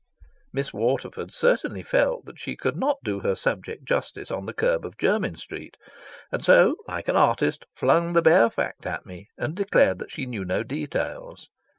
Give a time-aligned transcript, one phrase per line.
[0.51, 4.83] Miss Waterford certainly felt that she could not do her subject justice on the curb
[4.83, 5.77] of Jermyn Street,
[6.31, 10.25] and so, like an artist, flung the bare fact at me and declared that she
[10.25, 11.51] knew no details.